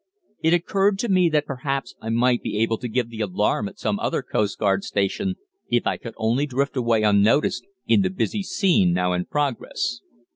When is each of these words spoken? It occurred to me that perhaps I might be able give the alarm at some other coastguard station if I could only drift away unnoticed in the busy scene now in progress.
It 0.41 0.55
occurred 0.55 0.97
to 0.97 1.09
me 1.09 1.29
that 1.29 1.45
perhaps 1.45 1.93
I 2.01 2.09
might 2.09 2.41
be 2.41 2.57
able 2.57 2.77
give 2.77 3.11
the 3.11 3.21
alarm 3.21 3.69
at 3.69 3.77
some 3.77 3.99
other 3.99 4.23
coastguard 4.23 4.83
station 4.83 5.35
if 5.69 5.85
I 5.85 5.97
could 5.97 6.15
only 6.17 6.47
drift 6.47 6.75
away 6.75 7.03
unnoticed 7.03 7.67
in 7.85 8.01
the 8.01 8.09
busy 8.09 8.41
scene 8.41 8.93
now 8.93 9.13
in 9.13 9.25
progress. 9.25 10.01